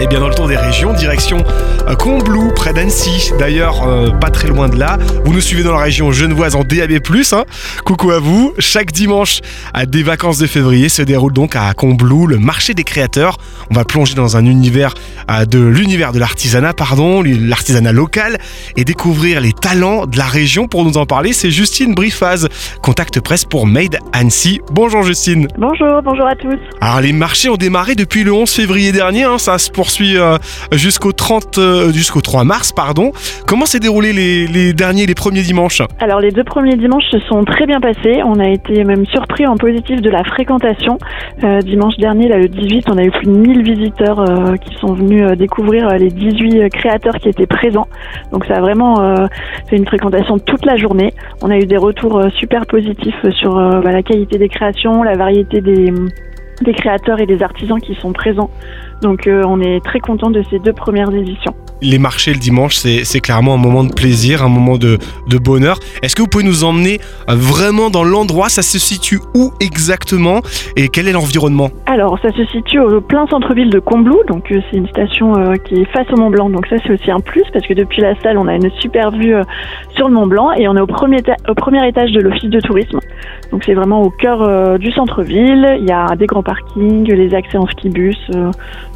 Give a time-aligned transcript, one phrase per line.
[0.00, 1.44] Et bien dans le tour des régions, direction
[1.88, 3.30] euh, Combloux, près d'Annecy.
[3.38, 4.98] D'ailleurs, euh, pas très loin de là.
[5.24, 6.98] Vous nous suivez dans la région genevoise en DAB+.
[7.32, 7.44] Hein.
[7.84, 8.54] Coucou à vous.
[8.58, 9.40] Chaque dimanche
[9.72, 13.38] à des vacances de février se déroule donc à Combloux le marché des créateurs.
[13.70, 14.94] On va plonger dans un univers
[15.30, 18.38] euh, de l'univers de l'artisanat, pardon, l'artisanat local
[18.76, 20.68] et découvrir les talents de la région.
[20.68, 22.48] Pour nous en parler, c'est Justine Brifaz,
[22.82, 24.60] contact presse pour Made Annecy.
[24.70, 25.48] Bonjour Justine.
[25.58, 26.58] Bonjour, bonjour à tous.
[26.80, 29.24] Alors les marchés ont démarré depuis le 11 février dernier.
[29.24, 29.38] Hein.
[29.38, 30.36] Ça se poursuit euh,
[30.72, 33.12] jusqu'au 30, euh, jusqu'au 3 mars, pardon.
[33.46, 35.82] Comment s'est déroulé les, derniers, les premiers dimanches?
[36.00, 38.22] Alors les deux premiers dimanches se sont très bien passés.
[38.24, 40.98] On a été même surpris en positif de la fréquentation.
[41.42, 44.24] Euh, dimanche dernier, là, le 18, on a eu plus de 1000 visiteurs
[44.60, 47.86] qui sont venus découvrir les 18 créateurs qui étaient présents.
[48.32, 48.96] Donc ça a vraiment
[49.68, 51.12] fait une fréquentation toute la journée.
[51.42, 55.60] On a eu des retours super positifs sur bah, la qualité des créations, la variété
[55.60, 58.50] des créateurs et des artisans qui sont présents.
[59.02, 61.54] Donc euh, on est très content de ces deux premières éditions.
[61.82, 64.98] Les marchés le dimanche, c'est clairement un moment de plaisir, un moment de,
[65.38, 65.78] bonheur.
[66.02, 68.48] Est-ce que vous pouvez nous emmener euh, vraiment dans l'endroit?
[68.48, 70.40] Ça se situe où exactement?
[70.76, 71.70] Et quel est l'environnement?
[71.86, 75.74] Alors ça se situe au plein centre-ville de Combloux, donc euh, c'est une station qui
[75.74, 78.18] est face au Mont Blanc, donc ça c'est aussi un plus parce que depuis la
[78.20, 79.34] salle on a une super vue
[79.96, 82.60] sur le Mont Blanc et on est au premier, au premier étage de l'office de
[82.60, 83.00] tourisme.
[83.50, 85.76] Donc c'est vraiment au cœur du centre-ville.
[85.80, 88.18] Il y a des grands parkings, les accès en skibus.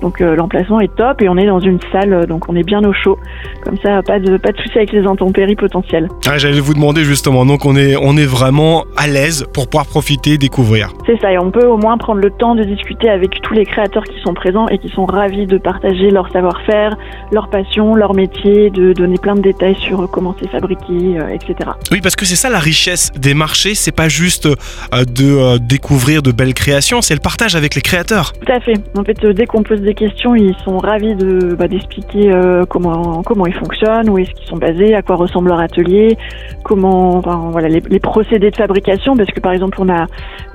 [0.01, 2.63] Donc euh, l'emplacement est top et on est dans une salle, euh, donc on est
[2.69, 3.19] bien au chaud.
[3.65, 6.09] Comme ça, pas de pas de souci avec les intempéries potentielles.
[6.29, 9.87] Ah, J'allais vous demander justement, donc on est on est vraiment à l'aise pour pouvoir
[9.87, 10.93] profiter, découvrir.
[11.07, 13.65] C'est ça, et on peut au moins prendre le temps de discuter avec tous les
[13.65, 16.97] créateurs qui sont présents et qui sont ravis de partager leur savoir-faire,
[17.33, 21.71] leur passion, leur métier, de donner plein de détails sur comment c'est fabriqué, euh, etc.
[21.91, 26.33] Oui, parce que c'est ça la richesse des marchés, c'est pas juste de découvrir de
[26.33, 28.33] belles créations, c'est le partage avec les créateurs.
[28.45, 28.75] Tout à fait.
[28.97, 32.31] En fait, dès qu'on pose des questions, ils sont ravis de bah, d'expliquer
[32.61, 36.17] euh, comment ils fonctionnent, où est-ce qu'ils sont basés, à quoi ressemble leur atelier,
[36.65, 37.21] comment
[37.51, 40.07] voilà les, procédés de fabrication, parce que par exemple on a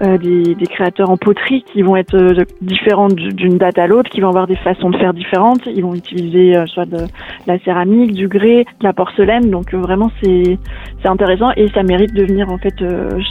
[0.02, 4.22] euh, des, créateurs en poterie qui vont être euh, différents d'une date à l'autre, qui
[4.22, 5.62] vont avoir des façons de faire différentes.
[5.68, 7.06] Ils vont utiliser soit de,
[7.48, 10.58] la céramique, du grès, de la porcelaine, donc vraiment c'est
[11.02, 12.74] c'est intéressant et ça mérite de venir en fait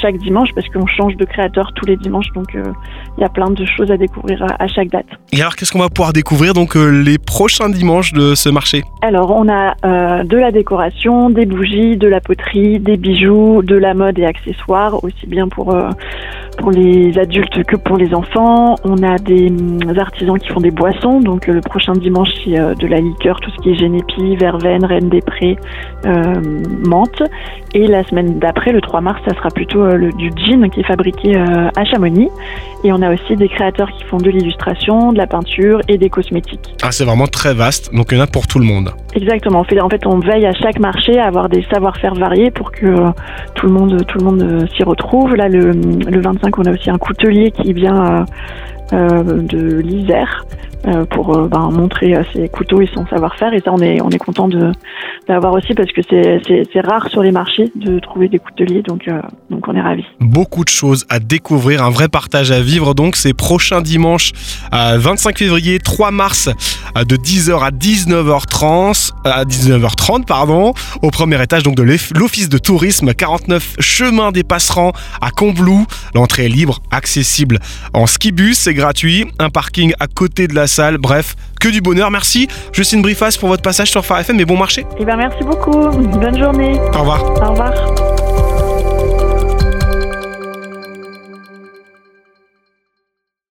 [0.00, 3.50] chaque dimanche parce qu'on change de créateur tous les dimanches, donc il y a plein
[3.50, 5.06] de choses à découvrir à, chaque date.
[5.32, 8.61] Et alors qu'est-ce qu'on va pouvoir découvrir donc euh, les prochains dimanches de ce marché
[9.00, 13.76] Alors on a euh, de la décoration, des bougies, de la poterie, des bijoux, de
[13.76, 15.90] la mode et accessoires, aussi bien pour euh,
[16.58, 18.76] pour les adultes que pour les enfants.
[18.84, 22.86] On a des mm, artisans qui font des boissons, donc le prochain dimanche c'est de
[22.86, 25.56] la liqueur, tout ce qui est génépi, verveine, reine des prés,
[26.86, 27.22] menthe.
[27.74, 30.86] Et la semaine d'après, le 3 mars, ça sera plutôt le, du gin qui est
[30.86, 32.28] fabriqué à Chamonix.
[32.84, 36.10] Et on a aussi des créateurs qui font de l'illustration, de la peinture et des
[36.10, 36.74] cosmétiques.
[36.82, 38.90] Ah, c'est vraiment très vaste, donc il y en a pour le monde.
[39.14, 39.60] Exactement.
[39.60, 42.72] En fait, en fait on veille à chaque marché à avoir des savoir-faire variés pour
[42.72, 43.10] que euh,
[43.54, 45.34] tout le monde, tout le monde euh, s'y retrouve.
[45.34, 48.26] Là, le, le 25, on a aussi un coutelier qui vient
[48.92, 50.44] euh, de l'Isère.
[50.84, 53.54] Euh, pour euh, ben, montrer euh, ses couteaux et son savoir-faire.
[53.54, 54.48] Et ça, on est, on est content
[55.28, 59.08] d'avoir aussi parce que c'est rare sur les marchés de trouver des couteliers, donc,
[59.48, 60.04] donc on est ravis.
[60.18, 62.94] Beaucoup de choses à découvrir, un vrai partage à vivre.
[62.94, 64.32] Donc, c'est prochain dimanche,
[64.72, 66.50] 25 février, 3 mars,
[66.96, 73.14] de 10h à 19h30, à 19h30, pardon, au premier étage donc de l'Office de tourisme
[73.14, 75.86] 49 chemin des Passerands à Combloux.
[76.14, 77.60] L'entrée est libre, accessible
[77.94, 80.98] en skibus, c'est gratuit, un parking à côté de la salle.
[80.98, 82.10] Bref, que du bonheur.
[82.10, 84.84] Merci Justine Brifas pour votre passage sur Phare FM et bon marché.
[84.98, 85.90] Eh ben merci beaucoup.
[85.90, 86.78] Bonne journée.
[86.94, 87.24] Au revoir.
[87.24, 88.71] Au revoir.